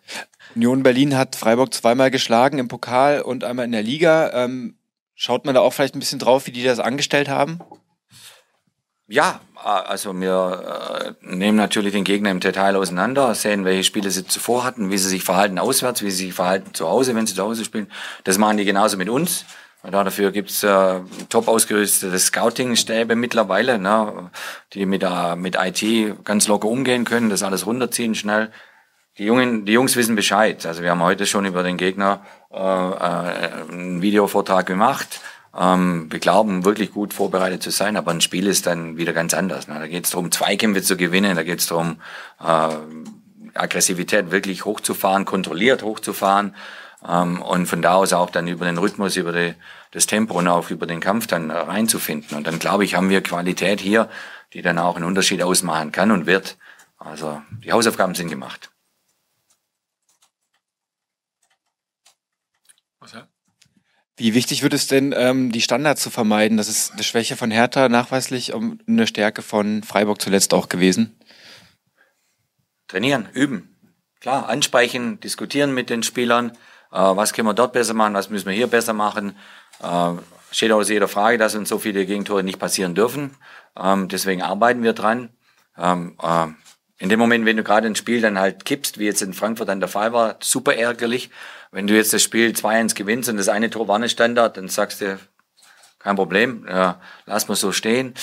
Union 0.56 0.82
Berlin 0.82 1.16
hat 1.16 1.36
Freiburg 1.36 1.74
zweimal 1.74 2.10
geschlagen 2.10 2.58
im 2.58 2.68
Pokal 2.68 3.22
und 3.22 3.44
einmal 3.44 3.66
in 3.66 3.72
der 3.72 3.84
Liga. 3.84 4.32
Ähm, 4.34 4.78
schaut 5.14 5.46
man 5.46 5.54
da 5.54 5.62
auch 5.62 5.72
vielleicht 5.72 5.96
ein 5.96 6.00
bisschen 6.00 6.20
drauf, 6.20 6.48
wie 6.48 6.52
die 6.52 6.64
das 6.64 6.80
angestellt 6.80 7.30
haben? 7.30 7.60
Ja, 9.08 9.40
also 9.64 10.20
wir 10.20 11.16
äh, 11.22 11.36
nehmen 11.36 11.58
natürlich 11.58 11.94
den 11.94 12.04
Gegner 12.04 12.32
im 12.32 12.40
Detail 12.40 12.76
auseinander, 12.76 13.36
sehen, 13.36 13.64
welche 13.64 13.84
Spiele 13.84 14.10
sie 14.10 14.26
zuvor 14.26 14.64
hatten, 14.64 14.90
wie 14.90 14.98
sie 14.98 15.10
sich 15.10 15.24
verhalten 15.24 15.60
auswärts, 15.60 16.02
wie 16.02 16.10
sie 16.10 16.26
sich 16.26 16.34
verhalten 16.34 16.74
zu 16.74 16.88
Hause, 16.88 17.14
wenn 17.14 17.28
sie 17.28 17.36
zu 17.36 17.44
Hause 17.44 17.66
spielen. 17.66 17.92
Das 18.24 18.40
machen 18.40 18.58
die 18.58 18.66
genauso 18.66 18.98
mit 18.98 19.10
uns. 19.10 19.46
Dafür 19.84 20.32
gibt's 20.32 20.64
äh, 20.64 21.00
top 21.30 21.48
ausgerüstete 21.48 22.18
Scouting-Stäbe 22.18 23.16
mittlerweile, 23.16 23.78
ne, 23.78 24.32
die 24.74 24.88
mit, 24.88 25.04
äh, 25.04 25.36
mit 25.36 25.56
IT 25.60 26.26
ganz 26.26 26.48
locker 26.48 26.68
umgehen 26.68 27.06
können, 27.06 27.30
das 27.30 27.44
alles 27.44 27.68
runterziehen 27.68 28.16
schnell. 28.16 28.52
Die, 29.20 29.26
Jungen, 29.26 29.66
die 29.66 29.74
Jungs 29.74 29.96
wissen 29.96 30.16
Bescheid. 30.16 30.66
Also 30.66 30.82
wir 30.82 30.90
haben 30.90 31.04
heute 31.04 31.28
schon 31.28 31.46
über 31.46 31.62
den 31.62 31.78
Gegner 31.78 32.26
äh, 32.52 32.58
äh, 32.58 33.72
einen 33.72 34.02
Videovortrag 34.02 34.66
gemacht. 34.66 35.22
Ähm, 35.58 36.08
wir 36.12 36.20
glauben, 36.20 36.66
wirklich 36.66 36.92
gut 36.92 37.14
vorbereitet 37.14 37.64
zu 37.64 37.72
sein, 37.72 37.96
aber 37.96 38.12
ein 38.12 38.22
Spiel 38.22 38.48
ist 38.48 38.68
dann 38.68 38.98
wieder 38.98 39.14
ganz 39.14 39.34
anders. 39.34 39.68
Ne? 39.68 39.76
Da 39.80 39.88
geht 39.88 40.06
es 40.06 40.12
darum, 40.12 40.32
Zweikämpfe 40.32 40.82
zu 40.82 40.98
gewinnen, 40.98 41.36
da 41.36 41.44
geht 41.44 41.60
es 41.60 41.68
darum, 41.68 42.02
äh, 42.44 42.76
Aggressivität 43.54 44.32
wirklich 44.32 44.66
hochzufahren, 44.66 45.24
kontrolliert 45.24 45.82
hochzufahren 45.84 46.54
ähm, 47.08 47.42
und 47.42 47.68
von 47.68 47.82
da 47.82 47.96
aus 47.96 48.12
auch 48.12 48.30
dann 48.30 48.48
über 48.48 48.66
den 48.66 48.78
Rhythmus, 48.78 49.16
über 49.16 49.32
die, 49.32 49.54
das 49.92 50.08
Tempo 50.08 50.38
und 50.38 50.48
auch 50.48 50.70
über 50.72 50.88
den 50.88 51.00
Kampf 51.00 51.28
dann 51.28 51.52
reinzufinden. 51.52 52.38
Und 52.38 52.48
dann 52.48 52.60
glaube 52.60 52.84
ich, 52.84 52.96
haben 52.96 53.10
wir 53.10 53.22
Qualität 53.22 53.80
hier, 53.80 54.10
die 54.54 54.62
dann 54.62 54.78
auch 54.78 54.98
einen 54.98 55.06
Unterschied 55.06 55.42
ausmachen 55.42 55.94
kann 55.94 56.12
und 56.12 56.26
wird. 56.26 56.58
Also 56.98 57.42
die 57.64 57.72
Hausaufgaben 57.72 58.16
sind 58.16 58.30
gemacht. 58.30 58.72
Wie 64.18 64.34
wichtig 64.34 64.64
wird 64.64 64.74
es 64.74 64.88
denn, 64.88 65.14
ähm, 65.16 65.52
die 65.52 65.62
Standards 65.62 66.02
zu 66.02 66.10
vermeiden? 66.10 66.58
Das 66.58 66.70
ist 66.70 66.94
eine 66.94 67.04
Schwäche 67.04 67.36
von 67.36 67.52
Hertha 67.52 67.90
nachweislich 67.90 68.54
und 68.54 68.82
eine 68.88 69.08
Stärke 69.08 69.42
von 69.42 69.84
Freiburg 69.84 70.22
zuletzt 70.22 70.54
auch 70.54 70.70
gewesen. 70.70 71.20
Trainieren, 72.88 73.28
üben. 73.34 73.76
Klar, 74.22 74.48
ansprechen, 74.48 75.20
diskutieren 75.20 75.74
mit 75.74 75.90
den 75.90 76.02
Spielern. 76.02 76.52
Äh, 76.92 76.98
was 76.98 77.34
können 77.34 77.48
wir 77.48 77.54
dort 77.54 77.74
besser 77.74 77.94
machen? 77.94 78.14
Was 78.14 78.30
müssen 78.30 78.46
wir 78.46 78.54
hier 78.54 78.68
besser 78.68 78.94
machen? 78.94 79.36
Äh, 79.84 80.12
steht 80.52 80.72
aus 80.72 80.90
jeder 80.90 81.10
Frage, 81.10 81.38
dass 81.38 81.56
uns 81.56 81.68
so 81.68 81.78
viele 81.78 82.06
Gegentore 82.06 82.42
nicht 82.44 82.60
passieren 82.60 82.96
dürfen. 82.96 83.36
Ähm, 83.78 84.08
deswegen 84.08 84.42
arbeiten 84.42 84.82
wir 84.82 84.94
dran. 84.94 85.30
Ähm, 85.78 86.18
äh, 86.24 86.48
in 86.98 87.10
dem 87.10 87.20
Moment, 87.20 87.46
wenn 87.46 87.58
du 87.58 87.64
gerade 87.64 87.88
ein 87.88 87.96
Spiel 87.96 88.22
dann 88.22 88.40
halt 88.40 88.64
kippst, 88.64 89.00
wie 89.00 89.06
jetzt 89.06 89.22
in 89.22 89.34
Frankfurt 89.34 89.68
dann 89.68 89.82
der 89.82 89.90
Fall 89.90 90.14
war, 90.14 90.38
super 90.40 90.76
ärgerlich. 90.76 91.30
Wenn 91.72 91.88
du 91.88 91.94
jetzt 91.94 92.14
das 92.14 92.24
Spiel 92.24 92.52
2-1 92.52 92.96
gewinnst 92.96 93.30
und 93.30 93.38
das 93.38 93.50
eine 93.50 93.70
Tor 93.70 93.88
war 93.88 94.00
nicht 94.00 94.14
Standard, 94.14 94.56
dann 94.56 94.70
sagst 94.70 95.02
du, 95.02 95.20
kein 96.00 96.16
Problem, 96.16 96.66
ja, 96.70 97.02
lass 97.26 97.48
mal 97.48 97.56
so 97.56 97.72
stehen. 97.72 98.14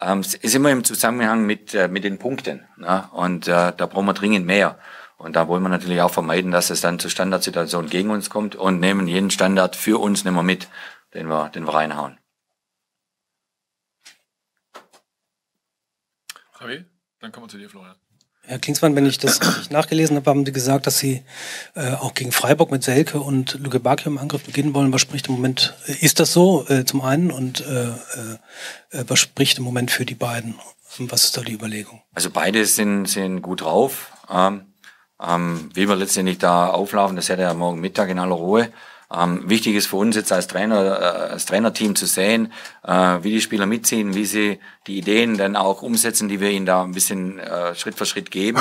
Ähm, 0.00 0.20
es 0.20 0.34
ist 0.34 0.54
immer 0.54 0.70
im 0.70 0.84
Zusammenhang 0.84 1.44
mit, 1.44 1.74
äh, 1.74 1.88
mit 1.88 2.04
den 2.04 2.18
Punkten. 2.18 2.64
Ne? 2.76 3.08
Und 3.12 3.48
äh, 3.48 3.72
da 3.76 3.86
brauchen 3.86 4.06
wir 4.06 4.14
dringend 4.14 4.46
mehr. 4.46 4.78
Und 5.18 5.36
da 5.36 5.48
wollen 5.48 5.62
wir 5.62 5.68
natürlich 5.68 6.00
auch 6.00 6.12
vermeiden, 6.12 6.52
dass 6.52 6.70
es 6.70 6.80
dann 6.80 6.98
zu 6.98 7.10
Standardsituationen 7.10 7.90
gegen 7.90 8.10
uns 8.10 8.30
kommt 8.30 8.56
und 8.56 8.80
nehmen 8.80 9.08
jeden 9.08 9.30
Standard 9.30 9.76
für 9.76 10.00
uns 10.00 10.24
nicht 10.24 10.32
mehr 10.32 10.42
mit, 10.42 10.68
den 11.14 11.26
wir, 11.26 11.48
den 11.50 11.64
wir 11.64 11.74
reinhauen. 11.74 12.18
Javi, 16.60 16.84
dann 17.18 17.32
kommen 17.32 17.46
wir 17.46 17.50
zu 17.50 17.58
dir, 17.58 17.68
Florian. 17.68 17.96
Herr 18.44 18.58
Klinsmann, 18.58 18.96
wenn 18.96 19.06
ich 19.06 19.18
das 19.18 19.38
nachgelesen 19.70 20.16
habe, 20.16 20.28
haben 20.28 20.44
Sie 20.44 20.52
gesagt, 20.52 20.86
dass 20.86 20.98
Sie 20.98 21.22
äh, 21.74 21.92
auch 21.92 22.14
gegen 22.14 22.32
Freiburg 22.32 22.70
mit 22.70 22.82
Selke 22.82 23.20
und 23.20 23.54
Lüge 23.60 23.78
Bakio 23.78 24.10
im 24.10 24.18
Angriff 24.18 24.44
beginnen 24.44 24.74
wollen. 24.74 24.92
Was 24.92 25.00
spricht 25.00 25.28
im 25.28 25.34
Moment, 25.34 25.74
äh, 25.86 26.04
ist 26.04 26.18
das 26.18 26.32
so 26.32 26.66
äh, 26.68 26.84
zum 26.84 27.02
einen 27.02 27.30
und 27.30 27.60
äh, 27.60 27.84
äh, 27.84 27.90
äh, 28.90 29.04
was 29.06 29.20
spricht 29.20 29.58
im 29.58 29.64
Moment 29.64 29.90
für 29.90 30.04
die 30.04 30.16
beiden? 30.16 30.56
Was 30.98 31.24
ist 31.24 31.36
da 31.36 31.42
die 31.42 31.52
Überlegung? 31.52 32.02
Also 32.14 32.30
beide 32.30 32.66
sind, 32.66 33.06
sind 33.06 33.42
gut 33.42 33.62
drauf. 33.62 34.12
Ähm, 34.28 34.66
ähm, 35.24 35.70
wie 35.74 35.88
wir 35.88 35.96
letztendlich 35.96 36.38
da 36.38 36.66
auflaufen, 36.68 37.16
das 37.16 37.28
hätte 37.28 37.42
er 37.42 37.54
morgen 37.54 37.80
Mittag 37.80 38.10
in 38.10 38.18
aller 38.18 38.34
Ruhe. 38.34 38.72
Ähm, 39.14 39.48
wichtig 39.48 39.76
ist 39.76 39.86
für 39.86 39.96
uns 39.96 40.16
jetzt 40.16 40.32
als 40.32 40.46
Trainer, 40.46 41.00
äh, 41.00 41.32
als 41.32 41.44
Trainerteam 41.46 41.94
zu 41.94 42.06
sehen, 42.06 42.52
äh, 42.84 43.18
wie 43.22 43.30
die 43.30 43.40
Spieler 43.40 43.66
mitziehen, 43.66 44.14
wie 44.14 44.24
sie 44.24 44.58
die 44.86 44.98
Ideen 44.98 45.36
dann 45.36 45.56
auch 45.56 45.82
umsetzen, 45.82 46.28
die 46.28 46.40
wir 46.40 46.50
ihnen 46.50 46.66
da 46.66 46.82
ein 46.82 46.92
bisschen 46.92 47.38
äh, 47.38 47.74
Schritt 47.74 47.94
für 47.94 48.06
Schritt 48.06 48.30
geben. 48.30 48.60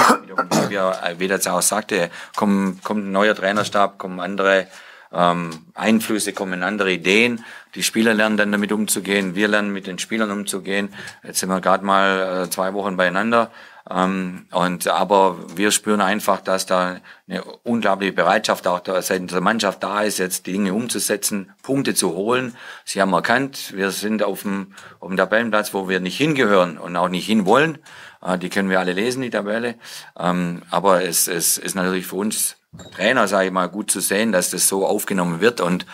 wie, 0.69 0.69
wir, 0.69 0.99
äh, 1.03 1.19
das 1.27 1.47
auch 1.47 1.61
sagte, 1.61 2.09
kommt, 2.35 2.83
kommt 2.83 3.05
ein 3.05 3.11
neuer 3.11 3.35
Trainerstab, 3.35 3.97
kommen 3.97 4.19
andere 4.19 4.67
ähm, 5.13 5.51
Einflüsse 5.73 6.33
kommen, 6.33 6.63
andere 6.63 6.91
Ideen. 6.91 7.43
Die 7.75 7.83
Spieler 7.83 8.13
lernen 8.13 8.37
dann 8.37 8.51
damit 8.51 8.71
umzugehen, 8.71 9.35
wir 9.35 9.47
lernen 9.47 9.71
mit 9.71 9.87
den 9.87 9.99
Spielern 9.99 10.31
umzugehen. 10.31 10.93
Jetzt 11.23 11.39
sind 11.39 11.49
wir 11.49 11.61
gerade 11.61 11.85
mal 11.85 12.43
äh, 12.43 12.49
zwei 12.49 12.73
Wochen 12.73 12.97
beieinander. 12.97 13.51
Ähm, 13.89 14.45
und 14.51 14.87
aber 14.87 15.37
wir 15.55 15.71
spüren 15.71 16.01
einfach, 16.01 16.41
dass 16.41 16.65
da 16.65 16.97
eine 17.27 17.43
unglaubliche 17.63 18.13
Bereitschaft 18.13 18.67
auch 18.67 18.79
da 18.79 19.01
seitens 19.01 19.31
der 19.31 19.41
Mannschaft 19.41 19.81
da 19.83 20.01
ist, 20.01 20.19
jetzt 20.19 20.45
die 20.45 20.53
Dinge 20.53 20.73
umzusetzen, 20.73 21.51
Punkte 21.63 21.95
zu 21.95 22.13
holen. 22.13 22.55
Sie 22.85 23.01
haben 23.01 23.13
erkannt, 23.13 23.73
wir 23.75 23.91
sind 23.91 24.23
auf 24.23 24.43
dem, 24.43 24.73
auf 24.99 25.07
dem 25.07 25.17
Tabellenplatz, 25.17 25.73
wo 25.73 25.89
wir 25.89 25.99
nicht 25.99 26.17
hingehören 26.17 26.77
und 26.77 26.95
auch 26.95 27.09
nicht 27.09 27.25
hinwollen. 27.25 27.79
Äh, 28.21 28.37
die 28.37 28.49
können 28.49 28.69
wir 28.69 28.79
alle 28.79 28.93
lesen, 28.93 29.21
die 29.21 29.31
Tabelle. 29.31 29.75
Ähm, 30.17 30.61
aber 30.69 31.03
es, 31.03 31.27
es 31.27 31.57
ist 31.57 31.75
natürlich 31.75 32.05
für 32.05 32.17
uns 32.17 32.57
Trainer, 32.95 33.27
sage 33.27 33.47
ich 33.47 33.51
mal, 33.51 33.67
gut 33.67 33.91
zu 33.91 33.99
sehen, 33.99 34.31
dass 34.31 34.49
das 34.49 34.67
so 34.67 34.85
aufgenommen 34.85 35.41
wird 35.41 35.61
und, 35.61 35.85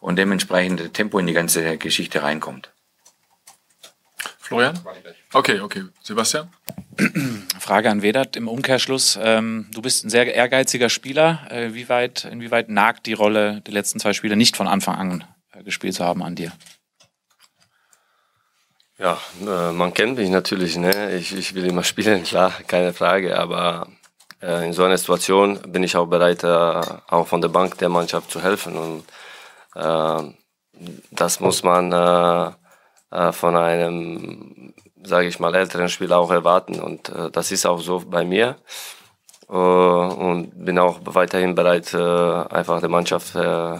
und 0.00 0.16
dementsprechend 0.16 0.94
Tempo 0.94 1.18
in 1.18 1.26
die 1.26 1.32
ganze 1.32 1.78
Geschichte 1.78 2.22
reinkommt. 2.22 2.70
Florian? 4.38 4.78
Okay, 5.32 5.60
okay. 5.60 5.84
Sebastian? 6.02 6.48
Frage 7.58 7.90
an 7.90 8.02
Vedat 8.02 8.36
im 8.36 8.48
Umkehrschluss. 8.48 9.18
Ähm, 9.20 9.66
du 9.72 9.82
bist 9.82 10.04
ein 10.04 10.10
sehr 10.10 10.32
ehrgeiziger 10.32 10.88
Spieler. 10.88 11.46
Äh, 11.50 11.74
wie 11.74 11.88
weit, 11.88 12.24
inwieweit 12.24 12.68
nagt 12.68 13.06
die 13.06 13.12
Rolle 13.12 13.60
der 13.66 13.74
letzten 13.74 13.98
zwei 13.98 14.12
Spiele 14.12 14.36
nicht 14.36 14.56
von 14.56 14.68
Anfang 14.68 14.94
an 14.94 15.24
äh, 15.52 15.64
gespielt 15.64 15.94
zu 15.94 16.04
haben 16.04 16.22
an 16.22 16.36
dir? 16.36 16.52
Ja, 18.98 19.20
äh, 19.40 19.72
man 19.72 19.92
kennt 19.92 20.16
mich 20.16 20.30
natürlich. 20.30 20.76
Ne? 20.76 21.16
Ich, 21.16 21.36
ich 21.36 21.54
will 21.54 21.66
immer 21.66 21.84
spielen, 21.84 22.22
klar, 22.22 22.52
keine 22.66 22.92
Frage. 22.92 23.38
Aber 23.38 23.88
in 24.40 24.72
so 24.72 24.84
einer 24.84 24.98
Situation 24.98 25.60
bin 25.66 25.82
ich 25.82 25.96
auch 25.96 26.06
bereit, 26.06 26.44
äh, 26.44 26.80
auch 27.08 27.26
von 27.26 27.40
der 27.40 27.48
Bank 27.48 27.78
der 27.78 27.88
Mannschaft 27.88 28.30
zu 28.30 28.42
helfen. 28.42 28.76
Und 28.76 29.04
äh, 29.74 30.34
das 31.10 31.40
muss 31.40 31.62
man 31.62 31.92
äh, 31.92 32.50
äh, 33.10 33.32
von 33.32 33.56
einem, 33.56 34.74
sage 35.02 35.28
ich 35.28 35.38
mal, 35.38 35.54
älteren 35.54 35.88
Spieler 35.88 36.18
auch 36.18 36.30
erwarten. 36.30 36.80
Und 36.80 37.08
äh, 37.08 37.30
das 37.30 37.50
ist 37.50 37.66
auch 37.66 37.80
so 37.80 38.02
bei 38.06 38.24
mir. 38.24 38.56
Äh, 39.48 39.52
und 39.52 40.52
bin 40.64 40.78
auch 40.78 41.00
weiterhin 41.04 41.54
bereit, 41.54 41.94
äh, 41.94 41.98
einfach 41.98 42.80
der 42.80 42.88
Mannschaft 42.88 43.34
äh, 43.36 43.78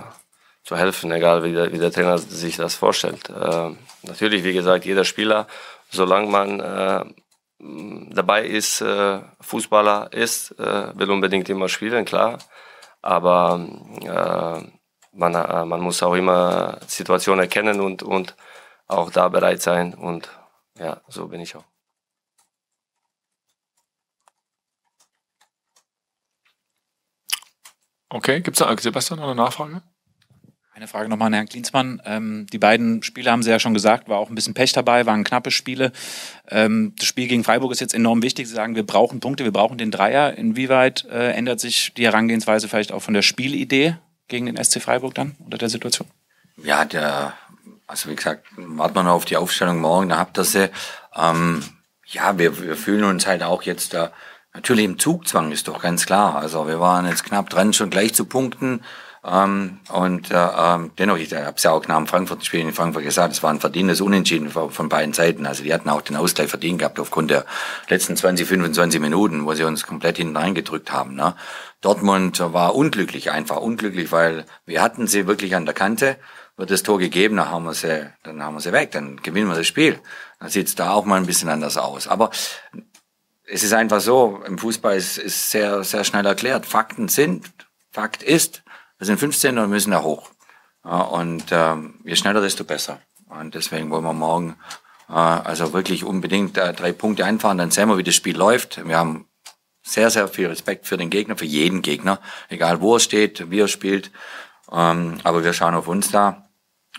zu 0.65 0.77
helfen, 0.77 1.13
egal 1.13 1.45
wie 1.45 1.53
der, 1.53 1.73
wie 1.73 1.79
der 1.79 1.93
Trainer 1.93 2.19
sich 2.19 2.57
das 2.57 2.75
vorstellt. 2.75 3.29
Äh, 3.31 3.71
natürlich, 4.03 4.43
wie 4.43 4.53
gesagt, 4.53 4.85
jeder 4.85 5.05
Spieler, 5.05 5.47
solange 5.91 6.29
man 6.29 6.61
äh, 6.61 7.05
dabei 7.59 8.47
ist, 8.47 8.81
äh, 8.81 9.21
Fußballer 9.41 10.13
ist, 10.13 10.53
äh, 10.59 10.99
will 10.99 11.11
unbedingt 11.11 11.49
immer 11.49 11.69
spielen, 11.69 12.05
klar. 12.05 12.39
Aber 13.03 13.61
äh, 14.03 14.71
man, 15.13 15.35
äh, 15.35 15.65
man 15.65 15.81
muss 15.81 16.03
auch 16.03 16.15
immer 16.15 16.79
Situationen 16.87 17.41
erkennen 17.41 17.81
und, 17.81 18.03
und 18.03 18.37
auch 18.87 19.11
da 19.11 19.29
bereit 19.29 19.63
sein. 19.63 19.95
Und 19.95 20.29
ja, 20.79 21.01
so 21.09 21.29
bin 21.29 21.41
ich 21.41 21.57
auch. 21.57 21.65
Okay, 28.09 28.41
gibt 28.41 28.61
es 28.61 28.67
da, 28.67 28.77
Sebastian, 28.77 29.19
noch 29.19 29.27
eine 29.27 29.35
Nachfrage? 29.35 29.83
Eine 30.77 30.89
Frage 30.89 31.09
nochmal 31.09 31.29
an 31.29 31.33
Herrn 31.33 31.49
Klinsmann. 31.49 32.03
Ähm, 32.05 32.47
die 32.53 32.59
beiden 32.59 33.03
Spiele 33.03 33.31
haben 33.31 33.43
Sie 33.43 33.49
ja 33.49 33.59
schon 33.59 33.73
gesagt, 33.73 34.11
war 34.11 34.19
auch 34.19 34.29
ein 34.29 34.35
bisschen 34.35 34.53
Pech 34.53 34.75
dabei, 34.75 35.07
waren 35.07 35.25
knappe 35.25 35.51
Spiele. 35.51 35.91
Ähm, 36.51 36.93
das 36.99 37.07
Spiel 37.07 37.29
gegen 37.29 37.45
Freiburg 37.45 37.73
ist 37.73 37.81
jetzt 37.81 37.95
enorm 37.95 38.23
wichtig. 38.23 38.47
Sie 38.47 38.55
sagen, 38.55 38.75
wir 38.75 38.85
brauchen 38.85 39.21
Punkte, 39.21 39.45
wir 39.45 39.53
brauchen 39.53 39.79
den 39.79 39.91
Dreier. 39.91 40.37
Inwieweit 40.37 41.07
äh, 41.07 41.31
ändert 41.31 41.61
sich 41.61 41.95
die 41.95 42.05
Herangehensweise 42.05 42.69
vielleicht 42.69 42.93
auch 42.93 43.01
von 43.01 43.15
der 43.15 43.23
Spielidee 43.23 43.97
gegen 44.29 44.45
den 44.45 44.63
SC 44.63 44.83
Freiburg 44.83 45.15
dann 45.15 45.35
unter 45.43 45.57
der 45.57 45.71
Situation? 45.71 46.09
Ja, 46.63 46.85
der, 46.85 47.33
also 47.87 48.11
wie 48.11 48.17
gesagt, 48.17 48.45
warten 48.57 48.97
wir 48.97 49.03
noch 49.03 49.13
auf 49.13 49.25
die 49.25 49.39
Aufstellung 49.39 49.81
morgen, 49.81 50.11
da 50.11 50.19
habt 50.19 50.37
ihr 50.37 50.45
sie. 50.45 50.69
Ähm, 51.17 51.65
ja, 52.05 52.37
wir, 52.37 52.61
wir 52.63 52.77
fühlen 52.77 53.05
uns 53.05 53.27
halt 53.27 53.43
auch 53.43 53.63
jetzt 53.63 53.95
da, 53.95 54.13
natürlich 54.53 54.85
im 54.85 54.99
Zugzwang 54.99 55.53
ist 55.53 55.69
doch 55.69 55.81
ganz 55.81 56.05
klar. 56.05 56.37
Also 56.37 56.69
wir 56.69 56.81
waren 56.81 57.07
jetzt 57.07 57.25
knapp 57.25 57.49
dran, 57.49 57.73
schon 57.73 57.89
gleich 57.89 58.13
zu 58.13 58.27
punkten. 58.27 58.83
Ähm, 59.29 59.81
und 59.93 60.31
äh, 60.31 60.35
ähm, 60.37 60.93
dennoch, 60.99 61.17
ich 61.17 61.35
habe 61.35 61.57
es 61.57 61.63
ja 61.65 61.73
auch 61.73 61.87
nach 61.89 61.97
dem 61.97 62.07
Frankfurt-Spiel 62.07 62.61
in 62.61 62.73
Frankfurt 62.73 63.03
gesagt, 63.03 63.33
es 63.33 63.43
war 63.43 63.51
ein 63.51 63.59
verdientes 63.59 64.01
Unentschieden 64.01 64.51
von, 64.51 64.89
beiden 64.89 65.15
Seiten. 65.15 65.47
Also 65.47 65.65
die 65.65 65.75
hatten 65.75 65.89
auch 65.89 66.03
den 66.03 66.17
Ausgleich 66.17 66.49
verdient 66.49 66.79
gehabt 66.79 67.01
aufgrund 67.01 67.31
der 67.31 67.45
letzten 67.89 68.17
20, 68.17 68.47
25 68.47 69.01
Minuten, 69.01 69.45
wo 69.45 69.53
sie 69.55 69.65
uns 69.65 69.85
komplett 69.85 70.19
hinten 70.19 70.37
reingedrückt 70.37 70.93
haben. 70.93 71.15
Ne? 71.17 71.35
Dortmund 71.81 72.39
war 72.41 72.77
unglücklich, 72.77 73.33
einfach 73.33 73.57
unglücklich, 73.57 74.13
weil 74.13 74.45
wir 74.65 74.81
hatten 74.81 75.09
sie 75.09 75.27
wirklich 75.27 75.57
an 75.57 75.65
der 75.65 75.75
Kante. 75.75 76.17
Wird 76.57 76.71
das 76.71 76.85
Tor 76.85 76.99
gegeben, 76.99 77.37
dann 77.37 77.51
haben 77.51 77.65
wir 77.65 77.75
sie, 77.75 78.11
dann 78.23 78.43
haben 78.43 78.55
wir 78.55 78.61
sie 78.61 78.73
weg, 78.73 78.93
dann 78.93 79.17
gewinnen 79.17 79.49
wir 79.49 79.57
das 79.57 79.67
Spiel. 79.67 79.99
Dann 80.39 80.49
sieht 80.49 80.69
es 80.69 80.75
da 80.75 80.93
auch 80.93 81.05
mal 81.05 81.17
ein 81.17 81.27
bisschen 81.27 81.51
anders 81.51 81.77
aus. 81.77 82.09
Aber 82.09 82.31
es 83.45 83.63
ist 83.63 83.73
einfach 83.73 84.01
so, 84.01 84.41
im 84.47 84.57
Fußball 84.57 84.97
ist, 84.97 85.19
ist 85.19 85.51
sehr, 85.51 85.85
sehr 85.85 86.05
schnell 86.05 86.25
erklärt. 86.25 86.65
Fakten 86.65 87.09
sind, 87.09 87.45
Fakt 87.91 88.23
ist, 88.23 88.63
wir 88.99 89.07
sind 89.07 89.19
15 89.19 89.59
und 89.59 89.71
müssen 89.71 89.91
da 89.91 90.03
hoch. 90.03 90.31
Und 90.83 91.47
ähm, 91.51 92.01
je 92.05 92.17
schneller, 92.17 92.41
desto 92.41 92.65
besser. 92.65 93.01
Und 93.29 93.55
deswegen 93.55 93.91
wollen 93.91 94.05
wir 94.05 94.13
morgen 94.13 94.57
äh, 95.09 95.13
also 95.13 95.73
wirklich 95.73 96.05
unbedingt 96.05 96.57
äh, 96.57 96.73
drei 96.73 96.93
Punkte 96.93 97.25
einfahren. 97.25 97.59
Dann 97.59 97.71
sehen 97.71 97.89
wir, 97.89 97.99
wie 97.99 98.05
das 98.05 98.15
Spiel 98.15 98.37
läuft. 98.37 98.87
Wir 98.87 98.97
haben 98.97 99.29
sehr, 99.83 100.11
sehr 100.11 100.29
viel 100.29 100.47
Respekt 100.47 100.87
für 100.87 100.97
den 100.97 101.11
Gegner, 101.11 101.37
für 101.37 101.45
jeden 101.45 101.83
Gegner, 101.83 102.21
egal 102.49 102.81
wo 102.81 102.95
er 102.95 103.01
steht, 103.01 103.51
wie 103.51 103.61
er 103.61 103.69
spielt. 103.69 104.11
Ähm, 104.71 105.19
aber 105.25 105.45
wir 105.45 105.53
schauen 105.53 105.75
auf 105.75 105.89
uns 105.89 106.11
da. 106.11 106.49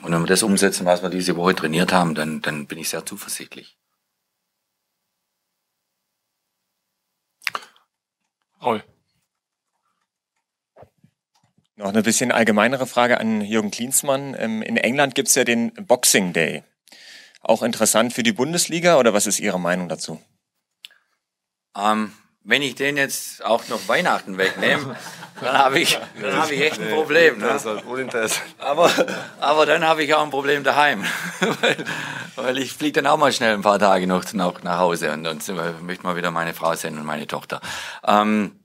Und 0.01 0.11
wenn 0.11 0.21
wir 0.21 0.27
das 0.27 0.43
umsetzen, 0.43 0.85
was 0.85 1.01
wir 1.01 1.09
diese 1.09 1.35
Woche 1.35 1.55
trainiert 1.55 1.91
haben, 1.91 2.13
dann, 2.13 2.41
dann 2.41 2.67
bin 2.67 2.77
ich 2.77 2.89
sehr 2.89 3.05
zuversichtlich. 3.05 3.77
Roll. 8.61 8.83
Noch 11.77 11.89
eine 11.89 12.01
bisschen 12.01 12.31
allgemeinere 12.31 12.87
Frage 12.87 13.19
an 13.19 13.41
Jürgen 13.41 13.69
Klinsmann. 13.69 14.35
Ähm, 14.39 14.63
in 14.63 14.77
England 14.77 15.13
gibt's 15.13 15.35
ja 15.35 15.43
den 15.43 15.71
Boxing 15.73 16.33
Day. 16.33 16.63
Auch 17.41 17.61
interessant 17.61 18.13
für 18.13 18.23
die 18.23 18.31
Bundesliga 18.31 18.97
oder 18.97 19.13
was 19.13 19.27
ist 19.27 19.39
Ihre 19.39 19.59
Meinung 19.59 19.87
dazu? 19.87 20.19
Ähm, 21.77 22.13
wenn 22.43 22.63
ich 22.63 22.73
den 22.73 22.97
jetzt 22.97 23.45
auch 23.45 23.67
noch 23.67 23.87
Weihnachten 23.87 24.39
wegnehme, 24.39 24.95
dann 25.41 25.55
habe 25.55 25.79
ich, 25.79 25.99
dann 26.19 26.35
habe 26.35 26.55
ich 26.55 26.61
echt 26.61 26.81
ein 26.81 26.89
Problem. 26.89 27.37
Ne? 27.37 27.59
Aber, 28.57 28.91
aber 29.39 29.65
dann 29.67 29.85
habe 29.85 30.03
ich 30.03 30.15
auch 30.15 30.23
ein 30.23 30.31
Problem 30.31 30.63
daheim, 30.63 31.05
weil, 31.61 31.85
weil 32.35 32.57
ich 32.57 32.73
fliege 32.73 33.03
dann 33.03 33.05
auch 33.05 33.17
mal 33.17 33.31
schnell 33.31 33.53
ein 33.53 33.61
paar 33.61 33.77
Tage 33.77 34.07
noch, 34.07 34.33
noch 34.33 34.63
nach 34.63 34.79
Hause 34.79 35.11
und, 35.11 35.27
und 35.27 35.47
möchte 35.83 36.03
mal 36.03 36.15
wieder 36.15 36.31
meine 36.31 36.55
Frau 36.55 36.73
sehen 36.73 36.97
und 36.97 37.05
meine 37.05 37.27
Tochter. 37.27 37.61
Ähm, 38.03 38.57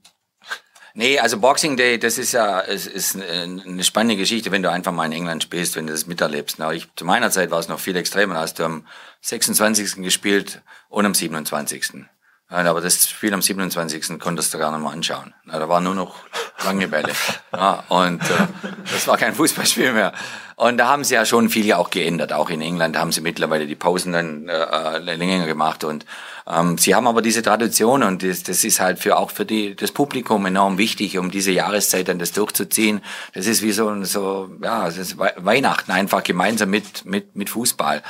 Nee, 0.95 1.19
also 1.19 1.39
Boxing 1.39 1.75
Day, 1.75 1.97
das 1.97 2.19
ist 2.19 2.33
ja 2.33 2.61
es 2.61 2.85
ist 2.85 3.15
eine 3.15 3.83
spannende 3.83 4.15
Geschichte, 4.15 4.51
wenn 4.51 4.61
du 4.61 4.69
einfach 4.69 4.91
mal 4.91 5.05
in 5.05 5.11
England 5.11 5.41
spielst, 5.41 5.75
wenn 5.75 5.87
du 5.87 5.93
das 5.93 6.05
miterlebst. 6.05 6.59
Na, 6.59 6.71
ich, 6.71 6.87
zu 6.95 7.03
meiner 7.03 7.31
Zeit 7.31 7.49
war 7.49 7.59
es 7.59 7.67
noch 7.67 7.79
viel 7.79 7.95
extremer. 7.95 8.35
Da 8.35 8.41
hast 8.41 8.59
du 8.59 8.63
am 8.63 8.85
26. 9.21 10.03
gespielt 10.03 10.61
und 10.89 11.05
am 11.05 11.15
27. 11.15 12.05
Aber 12.47 12.81
das 12.81 13.09
Spiel 13.09 13.33
am 13.33 13.41
27. 13.41 14.19
konntest 14.19 14.53
du 14.53 14.59
gar 14.59 14.71
nicht 14.71 14.83
mal 14.83 14.91
anschauen. 14.91 15.33
Da 15.47 15.67
war 15.67 15.81
nur 15.81 15.95
noch 15.95 16.15
lange 16.63 16.87
Bälle. 16.87 17.13
Ja, 17.51 17.83
und 17.87 18.21
äh, 18.21 18.47
das 18.91 19.07
war 19.07 19.17
kein 19.17 19.33
Fußballspiel 19.35 19.93
mehr. 19.93 20.11
Und 20.55 20.77
da 20.77 20.87
haben 20.87 21.03
sie 21.03 21.15
ja 21.15 21.25
schon 21.25 21.49
viel 21.49 21.65
ja 21.65 21.77
auch 21.77 21.89
geändert. 21.89 22.33
Auch 22.33 22.49
in 22.49 22.61
England 22.61 22.97
haben 22.97 23.11
sie 23.11 23.21
mittlerweile 23.21 23.67
die 23.67 23.75
Pausen 23.75 24.13
dann 24.13 24.47
äh, 24.47 24.53
äh 24.53 24.99
länger 24.99 25.45
gemacht. 25.45 25.83
Und 25.83 26.05
ähm, 26.45 26.77
sie 26.77 26.93
haben 26.93 27.07
aber 27.07 27.21
diese 27.21 27.41
Tradition 27.41 28.03
und 28.03 28.21
das, 28.21 28.43
das 28.43 28.63
ist 28.63 28.79
halt 28.81 28.99
für 28.99 29.17
auch 29.17 29.31
für 29.31 29.45
die, 29.45 29.75
das 29.75 29.91
Publikum 29.91 30.45
enorm 30.45 30.77
wichtig, 30.77 31.17
um 31.17 31.31
diese 31.31 31.51
Jahreszeit 31.51 32.09
dann 32.09 32.19
das 32.19 32.33
durchzuziehen. 32.33 33.01
Das 33.33 33.47
ist 33.47 33.61
wie 33.61 33.71
so, 33.71 34.03
so 34.03 34.49
ja, 34.61 34.85
das 34.85 34.97
ist 34.97 35.17
Weihnachten 35.17 35.91
einfach 35.91 36.23
gemeinsam 36.23 36.69
mit, 36.69 37.05
mit, 37.05 37.35
mit 37.35 37.49
Fußball. 37.49 38.03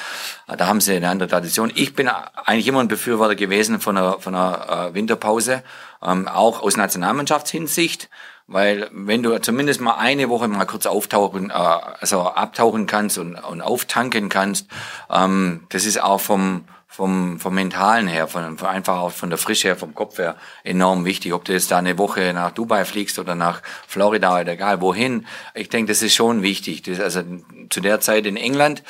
Da 0.48 0.68
haben 0.68 0.82
sie 0.82 0.96
eine 0.96 1.10
andere 1.10 1.30
Tradition. 1.30 1.72
Ich 1.76 1.94
bin 1.94 2.08
eigentlich 2.08 2.68
immer 2.68 2.80
ein 2.80 2.88
Befürworter 2.88 3.36
gewesen 3.36 3.80
von 3.80 3.98
einer, 3.98 4.20
von 4.20 4.34
einer 4.34 4.90
äh, 4.90 4.94
Winterpause, 4.96 5.64
ähm, 6.04 6.28
auch 6.28 6.64
aus 6.64 6.76
Nationalmannschaftshinsicht. 6.76 8.10
Weil 8.48 8.90
wenn 8.92 9.24
du 9.24 9.40
zumindest 9.40 9.80
mal 9.80 9.96
eine 9.96 10.30
Woche 10.30 10.48
mal 10.48 10.66
kurz 10.66 10.86
auftauchen, 10.86 11.50
äh, 11.50 11.54
also 11.54 12.22
abtauchen 12.22 12.88
kannst 12.88 13.18
und, 13.18 13.36
und 13.36 13.62
auftanken 13.62 14.30
kannst, 14.30 14.68
ähm, 15.10 15.66
das 15.70 15.86
ist 15.86 16.02
auch 16.02 16.20
vom, 16.20 16.66
vom, 16.94 17.40
vom 17.40 17.56
Mentalen 17.56 18.08
her, 18.08 18.28
von, 18.28 18.58
von 18.58 18.68
einfach 18.68 19.00
auch 19.00 19.12
von 19.12 19.30
der 19.30 19.40
Frische 19.40 19.70
her, 19.70 19.76
vom 19.78 19.96
Kopf 19.96 20.20
her 20.20 20.36
enorm 20.64 21.06
wichtig. 21.06 21.34
Ob 21.34 21.46
du 21.46 21.54
jetzt 21.54 21.72
da 21.72 21.78
eine 21.78 21.98
Woche 21.98 22.34
nach 22.34 22.52
Dubai 22.52 22.86
fliegst 22.86 23.18
oder 23.18 23.34
nach 23.34 23.64
Florida 23.88 24.42
oder 24.42 24.52
egal 24.52 24.82
wohin. 24.82 25.26
Ich 25.56 25.70
denke, 25.70 25.92
das 25.92 26.02
ist 26.02 26.14
schon 26.14 26.44
wichtig. 26.44 26.84
Das, 26.84 27.00
also 27.00 27.24
zu 27.70 27.80
der 27.80 28.02
Zeit 28.02 28.26
in 28.26 28.38
England 28.38 28.84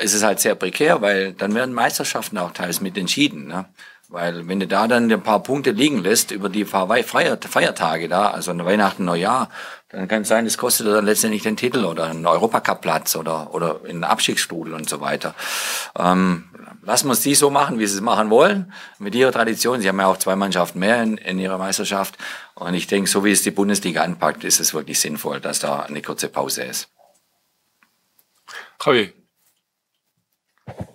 ist 0.00 0.12
es 0.12 0.24
halt 0.24 0.40
sehr 0.40 0.56
prekär, 0.56 1.00
weil 1.00 1.32
dann 1.32 1.54
werden 1.54 1.72
Meisterschaften 1.72 2.36
auch 2.36 2.52
teils 2.52 2.80
mit 2.80 2.98
entschieden. 2.98 3.46
Ne? 3.46 3.64
Weil 4.10 4.48
wenn 4.48 4.58
du 4.58 4.66
da 4.66 4.88
dann 4.88 5.12
ein 5.12 5.22
paar 5.22 5.42
Punkte 5.42 5.70
liegen 5.70 5.98
lässt 5.98 6.30
über 6.30 6.48
die 6.48 6.64
paar 6.64 6.88
Feiertage 7.02 8.08
da, 8.08 8.30
also 8.30 8.56
Weihnachten, 8.64 9.04
Neujahr, 9.04 9.50
dann 9.90 10.08
kann 10.08 10.22
es 10.22 10.28
sein, 10.28 10.46
das 10.46 10.56
kostet 10.56 10.86
dann 10.86 11.04
letztendlich 11.04 11.42
den 11.42 11.58
Titel 11.58 11.84
oder 11.84 12.06
einen 12.06 12.26
Europacup-Platz 12.26 13.16
oder, 13.16 13.52
oder 13.52 13.80
einen 13.86 14.04
Abstiegsstrudel 14.04 14.72
und 14.72 14.88
so 14.88 15.02
weiter. 15.02 15.34
Ähm, 15.98 16.44
lassen 16.82 17.08
wir 17.08 17.12
es 17.12 17.20
die 17.20 17.34
so 17.34 17.50
machen, 17.50 17.78
wie 17.78 17.86
sie 17.86 17.96
es 17.96 18.00
machen 18.00 18.30
wollen, 18.30 18.72
mit 18.98 19.14
ihrer 19.14 19.30
Tradition. 19.30 19.82
Sie 19.82 19.88
haben 19.88 20.00
ja 20.00 20.06
auch 20.06 20.16
zwei 20.16 20.36
Mannschaften 20.36 20.78
mehr 20.78 21.02
in, 21.02 21.18
in 21.18 21.38
ihrer 21.38 21.58
Meisterschaft. 21.58 22.16
Und 22.54 22.72
ich 22.72 22.86
denke, 22.86 23.10
so 23.10 23.26
wie 23.26 23.30
es 23.30 23.42
die 23.42 23.50
Bundesliga 23.50 24.02
anpackt, 24.02 24.42
ist 24.42 24.58
es 24.58 24.72
wirklich 24.72 24.98
sinnvoll, 25.00 25.40
dass 25.40 25.58
da 25.58 25.80
eine 25.80 26.00
kurze 26.00 26.30
Pause 26.30 26.64
ist. 26.64 26.88
Javi. 28.82 29.17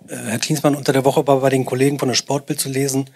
Äh, 0.08 0.16
Herr 0.16 0.38
Klinsmann, 0.38 0.74
unter 0.74 0.92
der 0.92 1.04
Woche 1.04 1.26
war 1.26 1.40
bei 1.40 1.50
den 1.50 1.64
Kollegen 1.64 1.98
von 1.98 2.08
der 2.08 2.14
Sportbild 2.14 2.60
zu 2.60 2.68
lesen, 2.68 3.10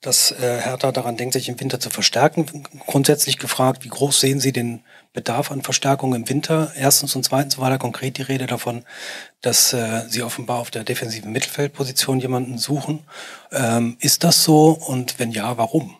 dass 0.00 0.32
äh, 0.32 0.60
Hertha 0.60 0.92
daran 0.92 1.16
denkt, 1.16 1.34
sich 1.34 1.48
im 1.48 1.58
Winter 1.60 1.80
zu 1.80 1.90
verstärken. 1.90 2.64
Grundsätzlich 2.86 3.38
gefragt, 3.38 3.84
wie 3.84 3.88
groß 3.88 4.20
sehen 4.20 4.40
Sie 4.40 4.52
den 4.52 4.82
Bedarf 5.12 5.50
an 5.50 5.62
Verstärkung 5.62 6.14
im 6.14 6.28
Winter? 6.28 6.72
Erstens 6.76 7.16
und 7.16 7.24
zweitens 7.24 7.58
war 7.58 7.70
da 7.70 7.78
konkret 7.78 8.18
die 8.18 8.22
Rede 8.22 8.46
davon, 8.46 8.84
dass 9.40 9.72
äh, 9.72 10.02
Sie 10.08 10.22
offenbar 10.22 10.58
auf 10.58 10.70
der 10.70 10.84
defensiven 10.84 11.32
Mittelfeldposition 11.32 12.20
jemanden 12.20 12.58
suchen. 12.58 13.00
Ähm, 13.50 13.96
ist 14.00 14.22
das 14.24 14.44
so 14.44 14.70
und 14.70 15.18
wenn 15.18 15.32
ja, 15.32 15.56
warum? 15.58 15.96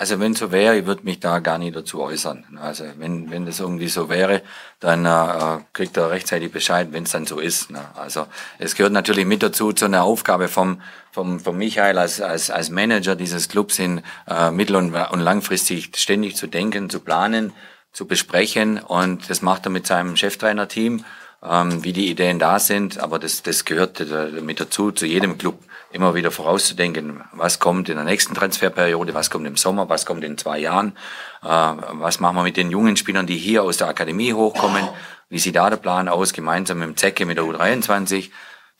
Also 0.00 0.20
wenn 0.20 0.32
so 0.34 0.52
wäre, 0.52 0.78
ich 0.78 0.86
würde 0.86 1.02
mich 1.02 1.18
da 1.18 1.40
gar 1.40 1.58
nicht 1.58 1.74
dazu 1.74 2.00
äußern. 2.00 2.60
Also 2.62 2.84
wenn, 2.98 3.32
wenn 3.32 3.46
das 3.46 3.58
irgendwie 3.58 3.88
so 3.88 4.08
wäre, 4.08 4.42
dann 4.78 5.04
äh, 5.04 5.64
kriegt 5.72 5.96
er 5.96 6.12
rechtzeitig 6.12 6.52
Bescheid, 6.52 6.92
wenn 6.92 7.02
es 7.02 7.10
dann 7.10 7.26
so 7.26 7.40
ist. 7.40 7.72
Ne? 7.72 7.84
Also 7.96 8.28
es 8.60 8.76
gehört 8.76 8.92
natürlich 8.92 9.26
mit 9.26 9.42
dazu, 9.42 9.72
zu 9.72 9.86
einer 9.86 10.04
Aufgabe 10.04 10.46
vom, 10.46 10.80
vom, 11.10 11.40
vom 11.40 11.58
Michael 11.58 11.98
als, 11.98 12.20
als, 12.20 12.48
als 12.48 12.70
Manager 12.70 13.16
dieses 13.16 13.48
Clubs 13.48 13.76
hin, 13.76 14.02
äh, 14.28 14.52
mittel- 14.52 14.76
und, 14.76 14.94
und 14.94 15.18
langfristig 15.18 15.90
ständig 15.96 16.36
zu 16.36 16.46
denken, 16.46 16.88
zu 16.88 17.00
planen, 17.00 17.52
zu 17.92 18.06
besprechen. 18.06 18.78
Und 18.78 19.28
das 19.28 19.42
macht 19.42 19.66
er 19.66 19.70
mit 19.70 19.88
seinem 19.88 20.14
Cheftrainerteam, 20.14 21.04
ähm, 21.42 21.84
wie 21.84 21.92
die 21.92 22.10
Ideen 22.10 22.38
da 22.38 22.58
sind. 22.58 22.98
Aber 22.98 23.18
das, 23.18 23.42
das 23.42 23.64
gehört 23.64 24.00
mit 24.42 24.60
dazu, 24.60 24.92
zu 24.92 25.06
jedem 25.06 25.38
Club 25.38 25.58
immer 25.90 26.14
wieder 26.14 26.30
vorauszudenken, 26.30 27.24
was 27.32 27.58
kommt 27.58 27.88
in 27.88 27.96
der 27.96 28.04
nächsten 28.04 28.34
Transferperiode, 28.34 29.14
was 29.14 29.30
kommt 29.30 29.46
im 29.46 29.56
Sommer, 29.56 29.88
was 29.88 30.04
kommt 30.04 30.22
in 30.22 30.36
zwei 30.36 30.58
Jahren, 30.58 30.96
äh, 31.42 31.46
was 31.46 32.20
machen 32.20 32.36
wir 32.36 32.42
mit 32.42 32.56
den 32.56 32.70
jungen 32.70 32.96
Spielern, 32.96 33.26
die 33.26 33.38
hier 33.38 33.62
aus 33.62 33.78
der 33.78 33.88
Akademie 33.88 34.34
hochkommen, 34.34 34.86
wie 35.30 35.38
sieht 35.38 35.56
da 35.56 35.70
der 35.70 35.76
Plan 35.76 36.08
aus, 36.08 36.32
gemeinsam 36.32 36.78
mit 36.78 36.88
dem 36.88 36.96
Zecke, 36.96 37.26
mit 37.26 37.38
der 37.38 37.44
U23. 37.44 38.30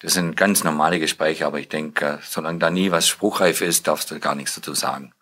Das 0.00 0.14
sind 0.14 0.36
ganz 0.36 0.64
normale 0.64 1.00
Gespräche, 1.00 1.46
aber 1.46 1.58
ich 1.58 1.68
denke, 1.68 2.20
solange 2.22 2.58
da 2.58 2.70
nie 2.70 2.90
was 2.90 3.08
spruchreif 3.08 3.62
ist, 3.62 3.88
darfst 3.88 4.10
du 4.10 4.20
gar 4.20 4.34
nichts 4.34 4.54
dazu 4.54 4.74
sagen. 4.74 5.12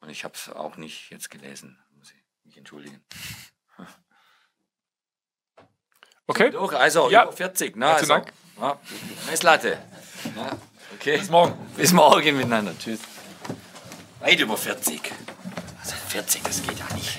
Und 0.00 0.10
ich 0.10 0.24
habe 0.24 0.34
es 0.34 0.50
auch 0.50 0.76
nicht 0.76 1.10
jetzt 1.10 1.30
gelesen, 1.30 1.78
muss 1.98 2.10
ich 2.10 2.22
mich 2.44 2.56
entschuldigen. 2.56 3.02
Okay. 6.30 6.50
Doch, 6.52 6.72
also 6.72 7.10
ja. 7.10 7.24
über 7.24 7.32
40, 7.32 7.76
ne? 7.76 7.86
Also, 7.86 8.06
Dank. 8.06 8.32
Ja, 8.60 8.78
Messlatte. 9.28 9.78
Ja. 10.36 10.50
Okay. 10.94 11.18
Bis 11.18 11.28
morgen. 11.28 11.54
Bis 11.76 11.92
morgen 11.92 12.36
miteinander. 12.36 12.72
Tschüss. 12.78 13.00
Weit 14.20 14.38
über 14.38 14.56
40. 14.56 15.00
Also 15.80 15.94
40, 16.08 16.42
das 16.44 16.62
geht 16.62 16.78
ja 16.78 16.94
nicht. 16.94 17.18